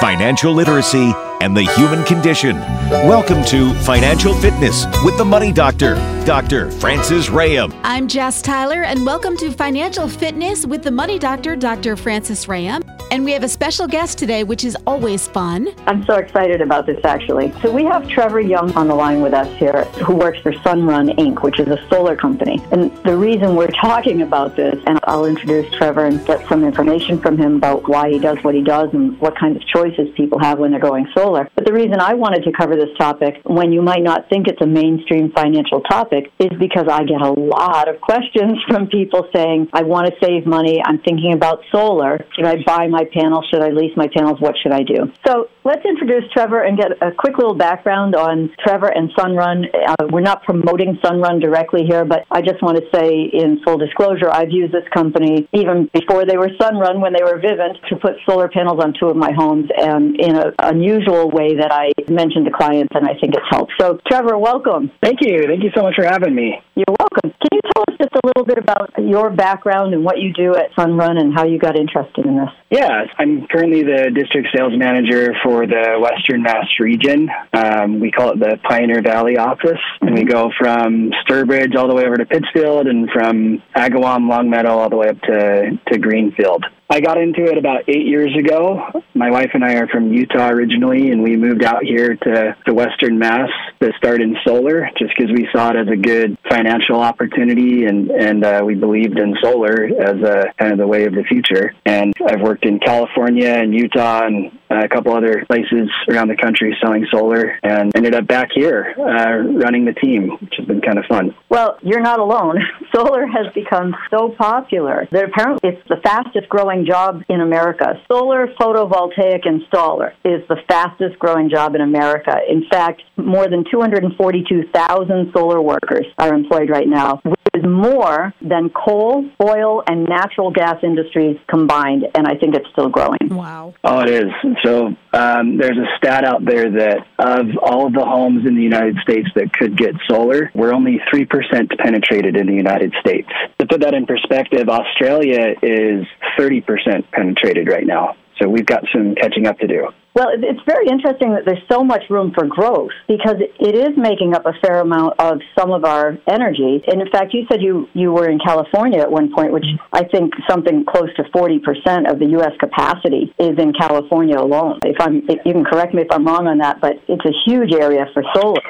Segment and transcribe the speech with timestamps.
[0.00, 2.56] financial literacy, and the human condition.
[2.90, 6.70] Welcome to Financial Fitness with the Money Doctor, Dr.
[6.70, 7.78] Francis Rayam.
[7.82, 11.96] I'm Jess Tyler, and welcome to Financial Fitness with the Money Doctor, Dr.
[11.96, 12.97] Francis Rayam.
[13.10, 15.68] And we have a special guest today, which is always fun.
[15.86, 17.52] I'm so excited about this actually.
[17.62, 21.16] So we have Trevor Young on the line with us here, who works for Sunrun
[21.16, 22.62] Inc., which is a solar company.
[22.70, 27.18] And the reason we're talking about this, and I'll introduce Trevor and get some information
[27.18, 30.38] from him about why he does what he does and what kinds of choices people
[30.38, 31.48] have when they're going solar.
[31.54, 34.60] But the reason I wanted to cover this topic, when you might not think it's
[34.60, 39.70] a mainstream financial topic, is because I get a lot of questions from people saying,
[39.72, 42.26] I want to save money, I'm thinking about solar.
[42.34, 43.46] Should I buy my panels?
[43.50, 44.40] Should I lease my panels?
[44.40, 45.12] What should I do?
[45.26, 49.66] So let's introduce Trevor and get a quick little background on Trevor and Sunrun.
[49.74, 53.78] Uh, we're not promoting Sunrun directly here, but I just want to say, in full
[53.78, 57.96] disclosure, I've used this company even before they were Sunrun, when they were Vivint, to
[57.96, 61.92] put solar panels on two of my homes, and in an unusual way that I
[62.10, 63.72] mentioned to clients, and I think it's helped.
[63.80, 64.90] So, Trevor, welcome.
[65.02, 65.46] Thank you.
[65.46, 66.60] Thank you so much for having me.
[66.74, 67.30] You're welcome.
[67.30, 70.54] Can you tell us just a little bit about your background and what you do
[70.54, 72.48] at Sunrun and how you got interested in this?
[72.70, 77.28] Yeah, I'm currently the district sales manager for the Western Mass region.
[77.52, 81.94] Um, we call it the Pioneer Valley office, and we go from Sturbridge all the
[81.94, 86.64] way over to Pittsfield, and from Agawam, Longmeadow, all the way up to, to Greenfield.
[86.90, 88.80] I got into it about eight years ago.
[89.12, 92.72] My wife and I are from Utah originally, and we moved out here to, to
[92.72, 97.00] Western Mass to start in solar just because we saw it as a good financial
[97.00, 101.12] opportunity and, and uh, we believed in solar as a kind of the way of
[101.12, 101.74] the future.
[101.84, 106.76] And I've worked in California and Utah and a couple other places around the country
[106.82, 110.98] selling solar and ended up back here uh, running the team, which has been kind
[110.98, 111.34] of fun.
[111.48, 112.58] Well, you're not alone.
[112.94, 118.00] Solar has become so popular that apparently it's the fastest growing job in America.
[118.10, 122.36] Solar photovoltaic installer is the fastest growing job in America.
[122.48, 127.20] In fact, more than 242,000 solar workers are employed right now,
[127.54, 132.88] is more than coal, oil, and natural gas industries combined, and I think it's still
[132.88, 133.18] growing.
[133.28, 133.74] Wow.
[133.84, 134.32] Oh, it is.
[134.64, 138.62] So um, there's a stat out there that of all of the homes in the
[138.62, 143.28] United States that could get solar, we're only 3% penetrated in the United States.
[143.58, 146.06] To put that in perspective, Australia is
[146.38, 148.16] 30% penetrated right now.
[148.40, 149.88] So we've got some catching up to do.
[150.18, 154.34] Well, it's very interesting that there's so much room for growth because it is making
[154.34, 156.82] up a fair amount of some of our energy.
[156.88, 160.02] And in fact, you said you, you were in California at one point, which I
[160.02, 162.50] think something close to 40% of the U.S.
[162.58, 164.80] capacity is in California alone.
[164.82, 167.32] If I'm, if you can correct me if I'm wrong on that, but it's a
[167.46, 168.60] huge area for solar.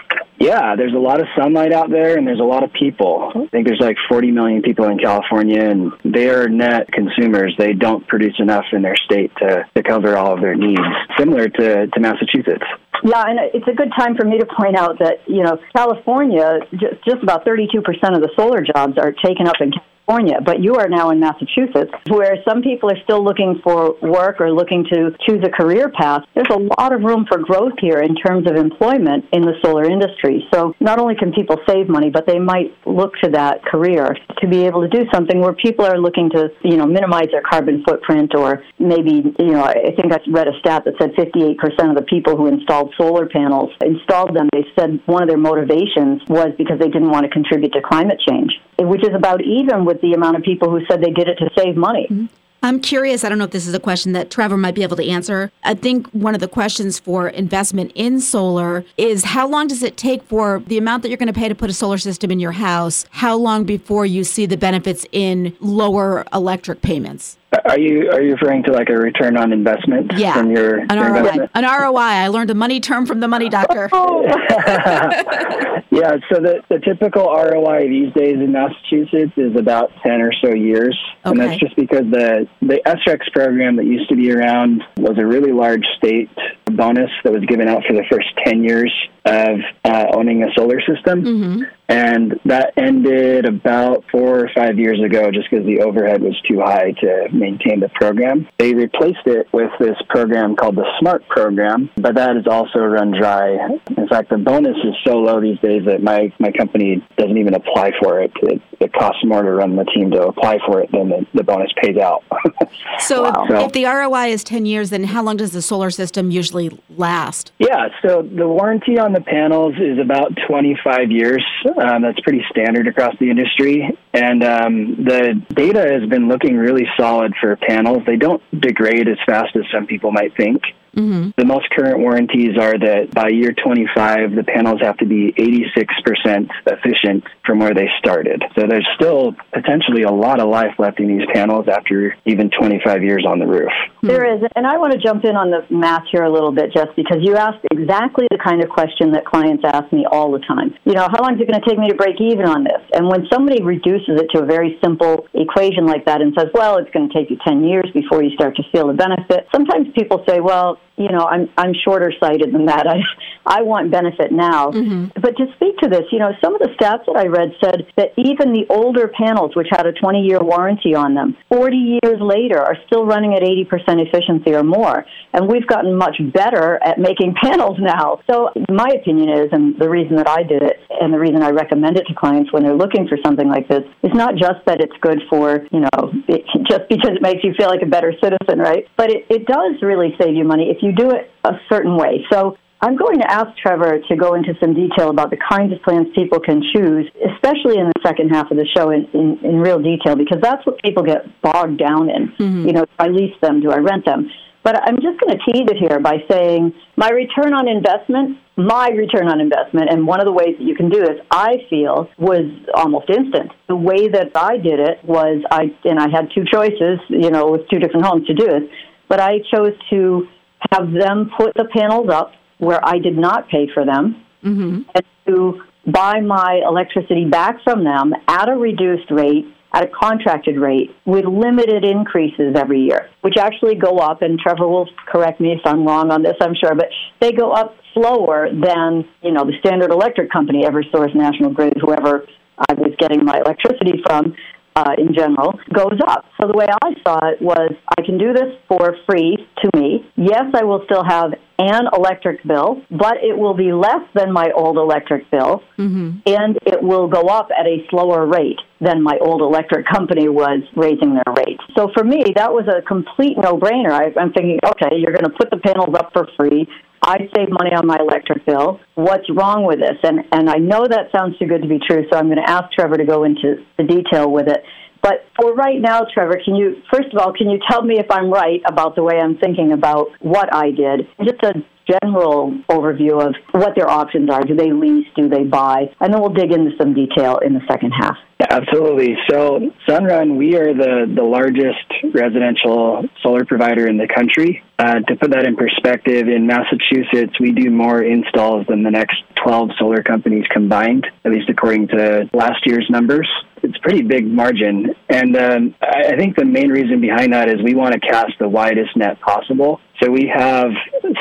[0.40, 3.32] Yeah, there's a lot of sunlight out there, and there's a lot of people.
[3.34, 7.54] I think there's like 40 million people in California, and they are net consumers.
[7.58, 10.80] They don't produce enough in their state to, to cover all of their needs,
[11.18, 12.64] similar to, to Massachusetts.
[13.04, 16.60] Yeah, and it's a good time for me to point out that, you know, California,
[16.72, 17.78] just, just about 32%
[18.14, 19.97] of the solar jobs are taken up in California.
[20.08, 24.50] But you are now in Massachusetts, where some people are still looking for work or
[24.50, 26.22] looking to choose a career path.
[26.34, 29.84] There's a lot of room for growth here in terms of employment in the solar
[29.84, 30.48] industry.
[30.52, 34.48] So not only can people save money, but they might look to that career to
[34.48, 37.84] be able to do something where people are looking to, you know, minimize their carbon
[37.86, 41.58] footprint or maybe, you know, I think I read a stat that said 58%
[41.90, 44.48] of the people who installed solar panels installed them.
[44.52, 48.20] They said one of their motivations was because they didn't want to contribute to climate
[48.26, 51.36] change, which is about even with the amount of people who said they did it
[51.36, 52.28] to save money.
[52.60, 53.22] I'm curious.
[53.22, 55.52] I don't know if this is a question that Trevor might be able to answer.
[55.62, 59.96] I think one of the questions for investment in solar is how long does it
[59.96, 62.40] take for the amount that you're going to pay to put a solar system in
[62.40, 63.06] your house?
[63.10, 67.37] How long before you see the benefits in lower electric payments?
[67.64, 70.34] Are you are you referring to like a return on investment yeah.
[70.34, 71.18] from your, an your ROI?
[71.18, 71.50] investment?
[71.54, 71.98] An ROI.
[71.98, 73.88] I learned a money term from the money doctor.
[73.90, 74.22] Oh.
[75.90, 80.52] yeah, so the, the typical ROI these days in Massachusetts is about 10 or so
[80.54, 80.98] years.
[81.24, 85.24] And that's just because the, the SREC program that used to be around was a
[85.24, 86.30] really large state
[86.66, 88.92] bonus that was given out for the first 10 years
[89.24, 91.22] of uh, owning a solar system.
[91.22, 91.62] Mm-hmm.
[91.88, 96.60] And that ended about four or five years ago just because the overhead was too
[96.60, 98.46] high to maintain the program.
[98.58, 103.12] They replaced it with this program called the SMART program, but that is also run
[103.18, 103.56] dry.
[103.96, 107.54] In fact, the bonus is so low these days that my, my company doesn't even
[107.54, 108.32] apply for it.
[108.42, 111.42] It, it costs more to run the team to apply for it than the, the
[111.44, 112.22] bonus pays out.
[113.00, 113.46] So, Wow.
[113.48, 116.76] if, if the ROI is 10 years, then how long does the solar system usually
[116.96, 117.52] last?
[117.58, 121.44] Yeah, so the warranty on the panels is about 25 years.
[121.78, 123.96] Um, that's pretty standard across the industry.
[124.12, 128.02] And um, the data has been looking really solid for panels.
[128.04, 130.62] They don't degrade as fast as some people might think.
[130.98, 131.30] Mm-hmm.
[131.36, 136.50] The most current warranties are that by year 25, the panels have to be 86%
[136.66, 138.42] efficient from where they started.
[138.58, 143.02] So there's still potentially a lot of life left in these panels after even 25
[143.04, 143.70] years on the roof.
[144.02, 144.42] There is.
[144.56, 147.18] And I want to jump in on the math here a little bit, Jess, because
[147.22, 150.74] you asked exactly the kind of question that clients ask me all the time.
[150.84, 152.82] You know, how long is it going to take me to break even on this?
[152.92, 156.78] And when somebody reduces it to a very simple equation like that and says, well,
[156.78, 159.86] it's going to take you 10 years before you start to feel the benefit, sometimes
[159.94, 162.86] people say, well, you know, I'm I'm shorter sighted than that.
[162.94, 163.00] I
[163.46, 164.70] I want benefit now.
[164.70, 165.20] Mm-hmm.
[165.20, 167.86] But to speak to this, you know, some of the stats that I read said
[167.96, 172.20] that even the older panels, which had a 20 year warranty on them, 40 years
[172.20, 173.64] later are still running at 80%
[174.04, 175.04] efficiency or more.
[175.32, 178.20] And we've gotten much better at making panels now.
[178.30, 181.50] So my opinion is, and the reason that I did it, and the reason I
[181.50, 184.80] recommend it to clients when they're looking for something like this, is not just that
[184.80, 188.12] it's good for, you know, it, just because it makes you feel like a better
[188.20, 188.84] citizen, right?
[188.96, 192.24] But it, it does really save you money if you do it a certain way.
[192.32, 195.82] So I'm going to ask Trevor to go into some detail about the kinds of
[195.82, 199.56] plans people can choose, especially in the second half of the show in, in, in
[199.58, 202.28] real detail, because that's what people get bogged down in.
[202.38, 202.66] Mm-hmm.
[202.66, 203.60] You know, do I lease them?
[203.60, 204.30] Do I rent them?
[204.62, 208.90] But I'm just going to tease it here by saying my return on investment, my
[208.90, 212.08] return on investment, and one of the ways that you can do this, I feel,
[212.18, 212.44] was
[212.74, 213.50] almost instant.
[213.66, 217.50] The way that I did it was I, and I had two choices, you know,
[217.50, 218.70] with two different homes to do it,
[219.08, 220.28] but I chose to
[220.72, 224.82] have them put the panels up where I did not pay for them, mm-hmm.
[224.94, 230.58] and to buy my electricity back from them at a reduced rate, at a contracted
[230.58, 234.22] rate, with limited increases every year, which actually go up.
[234.22, 236.88] And Trevor will correct me if I'm wrong on this, I'm sure, but
[237.20, 242.26] they go up slower than you know the standard electric company, EverSource, National Grid, whoever
[242.58, 244.34] I was getting my electricity from
[244.78, 246.24] uh, in general goes up.
[246.40, 250.06] So the way I saw it was I can do this for free to me.
[250.16, 254.52] Yes, I will still have an electric bill, but it will be less than my
[254.54, 256.18] old electric bill, mm-hmm.
[256.24, 260.62] and it will go up at a slower rate than my old electric company was
[260.76, 261.62] raising their rates.
[261.76, 263.90] So for me, that was a complete no-brainer.
[263.90, 266.68] I, I'm thinking, okay, you're going to put the panels up for free.
[267.08, 268.80] I save money on my electric bill.
[268.94, 269.96] What's wrong with this?
[270.02, 272.50] And and I know that sounds too good to be true, so I'm going to
[272.50, 274.60] ask Trevor to go into the detail with it.
[275.00, 278.10] But for right now, Trevor, can you first of all can you tell me if
[278.10, 281.08] I'm right about the way I'm thinking about what I did?
[281.24, 281.54] Just a
[281.88, 284.42] general overview of what their options are.
[284.42, 285.06] Do they lease?
[285.16, 285.84] Do they buy?
[286.00, 288.18] And then we'll dig into some detail in the second half.
[288.50, 289.14] Absolutely.
[289.28, 294.64] So, Sunrun, we are the, the largest residential solar provider in the country.
[294.78, 299.22] Uh, to put that in perspective, in Massachusetts, we do more installs than the next
[299.44, 303.28] 12 solar companies combined, at least according to last year's numbers.
[303.62, 304.94] It's a pretty big margin.
[305.10, 308.48] And um, I think the main reason behind that is we want to cast the
[308.48, 309.78] widest net possible.
[310.02, 310.70] So we have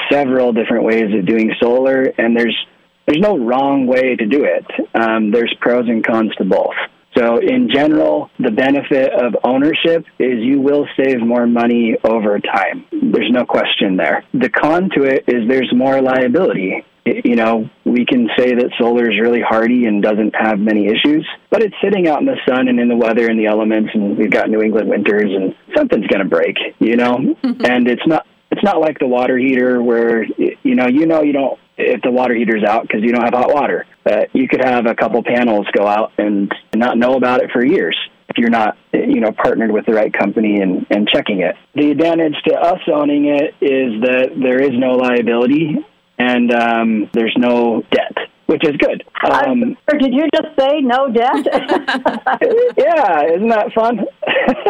[0.09, 2.55] several different ways of doing solar, and there's
[3.05, 4.65] there's no wrong way to do it.
[4.93, 6.75] Um, there's pros and cons to both.
[7.17, 12.85] So, in general, the benefit of ownership is you will save more money over time.
[12.91, 14.23] There's no question there.
[14.33, 16.85] The con to it is there's more liability.
[17.05, 21.25] You know, we can say that solar is really hardy and doesn't have many issues,
[21.49, 24.17] but it's sitting out in the sun and in the weather and the elements, and
[24.17, 27.15] we've got New England winters, and something's going to break, you know?
[27.43, 31.33] and it's not it's not like the water heater where you know you know you
[31.33, 33.85] don't if the water heater's out because you don't have hot water.
[34.07, 37.65] But you could have a couple panels go out and not know about it for
[37.65, 37.97] years
[38.29, 41.55] if you're not you know partnered with the right company and, and checking it.
[41.75, 45.75] The advantage to us owning it is that there is no liability
[46.17, 49.03] and um, there's no debt which is good.
[49.29, 51.45] Um, did you just say no debt?
[52.77, 54.05] yeah, isn't that fun?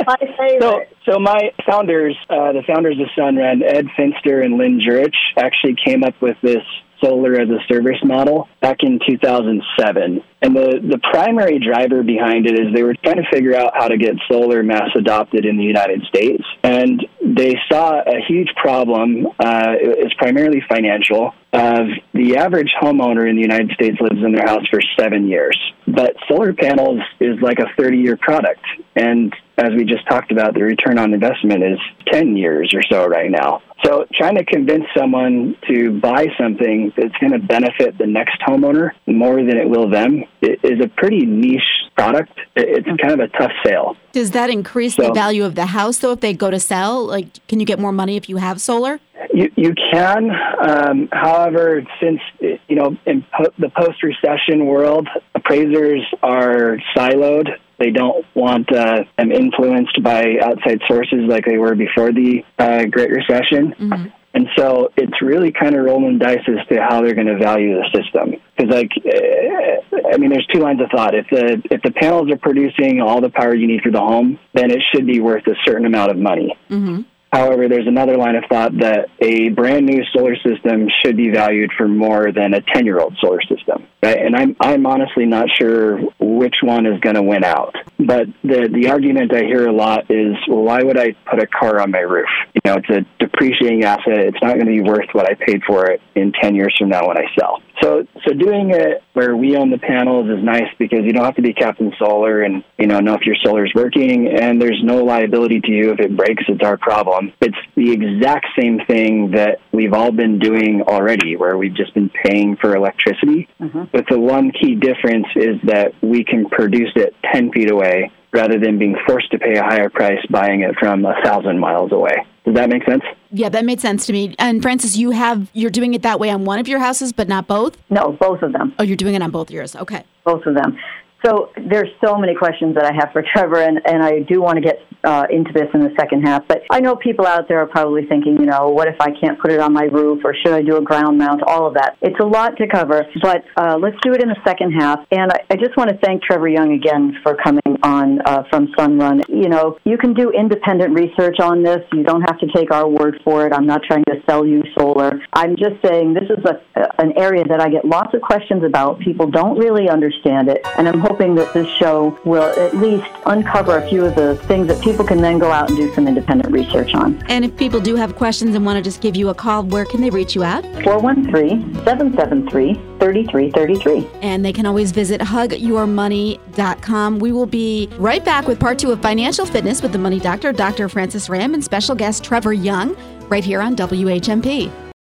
[0.08, 0.90] my favorite.
[1.06, 5.76] So, so my founders, uh, the founders of Sunrun, Ed Fenster and Lynn Jurich, actually
[5.86, 6.64] came up with this
[7.04, 10.24] solar as a service model back in 2007.
[10.42, 13.88] And the, the primary driver behind it is they were trying to figure out how
[13.88, 16.44] to get solar mass adopted in the United States.
[16.64, 19.28] And they saw a huge problem.
[19.40, 21.34] Uh, it's primarily financial.
[21.54, 25.58] Of the average homeowner in the United States lives in their house for seven years,
[25.88, 28.62] but solar panels is like a 30 year product.
[28.96, 31.80] And as we just talked about, the return on investment is
[32.12, 33.64] 10 years or so right now.
[33.84, 38.92] So trying to convince someone to buy something that's going to benefit the next homeowner
[39.06, 41.62] more than it will them is a pretty niche
[41.96, 42.32] product.
[42.56, 43.96] It's kind of a tough sale.
[44.12, 47.06] Does that increase so, the value of the house though if they go to sell?
[47.06, 49.00] Like can you get more money if you have solar?
[49.34, 50.32] You, you can.
[50.60, 57.92] Um, however, since, you know, in po- the post recession world, appraisers are siloed they
[57.92, 63.12] don't want uh, them influenced by outside sources like they were before the uh, Great
[63.12, 63.74] Recession.
[63.80, 64.08] Mm-hmm.
[64.34, 67.76] And so it's really kind of rolling dice as to how they're going to value
[67.76, 68.40] the system.
[68.56, 71.16] Because, like, uh, I mean, there's two lines of thought.
[71.16, 74.38] If the if the panels are producing all the power you need for the home,
[74.54, 76.56] then it should be worth a certain amount of money.
[76.70, 77.02] Mm-hmm.
[77.32, 81.72] However, there's another line of thought that a brand new solar system should be valued
[81.78, 83.88] for more than a 10 year old solar system.
[84.02, 84.18] Right?
[84.18, 87.76] And I'm, I'm honestly not sure which one is going to win out.
[88.00, 91.48] But the, the argument I hear a lot is, well, why would I put a
[91.48, 92.30] car on my roof?
[92.54, 94.20] You know, it's a depreciating asset.
[94.20, 96.90] It's not going to be worth what I paid for it in 10 years from
[96.90, 97.62] now when I sell.
[97.82, 101.36] So, so doing it where we own the panels is nice because you don't have
[101.36, 104.80] to be Captain Solar and you know know if your solar is working, and there's
[104.84, 106.44] no liability to you if it breaks.
[106.48, 107.17] It's our problem.
[107.42, 112.10] It's the exact same thing that we've all been doing already, where we've just been
[112.10, 113.48] paying for electricity.
[113.60, 113.86] Mm-hmm.
[113.92, 118.60] But the one key difference is that we can produce it 10 feet away rather
[118.60, 122.16] than being forced to pay a higher price buying it from a thousand miles away.
[122.46, 123.04] Does that make sense?
[123.32, 124.36] Yeah, that made sense to me.
[124.40, 127.28] And Francis, you have you're doing it that way on one of your houses, but
[127.28, 127.78] not both.
[127.90, 128.74] No, both of them.
[128.80, 129.76] Oh, you're doing it on both yours.
[129.76, 130.04] Okay.
[130.24, 130.78] Both of them.
[131.26, 134.56] So there's so many questions that I have for Trevor, and, and I do want
[134.56, 136.46] to get uh, into this in the second half.
[136.48, 139.40] But I know people out there are probably thinking, you know, what if I can't
[139.40, 141.42] put it on my roof, or should I do a ground mount?
[141.44, 141.96] All of that.
[142.02, 145.00] It's a lot to cover, but uh, let's do it in the second half.
[145.12, 148.68] And I, I, just want to thank Trevor Young again for coming on uh, from
[148.78, 149.24] Sunrun.
[149.30, 151.80] You know, you can do independent research on this.
[151.94, 153.54] You don't have to take our word for it.
[153.54, 155.22] I'm not trying to sell you solar.
[155.32, 159.00] I'm just saying this is a, an area that I get lots of questions about.
[159.00, 163.78] People don't really understand it, and I'm hoping that this show will at least uncover
[163.78, 166.52] a few of the things that people can then go out and do some independent
[166.52, 167.24] research on.
[167.30, 169.86] And if people do have questions and want to just give you a call, where
[169.86, 170.64] can they reach you at?
[170.84, 174.10] 413 773 3333.
[174.24, 177.20] And they can always visit hugyourmoney.com.
[177.20, 180.52] We will be right back with part two of Financial Fitness with the Money Doctor,
[180.52, 180.90] Dr.
[180.90, 182.98] Francis Ram, and special guest Trevor Young,
[183.30, 184.87] right here on WHMP.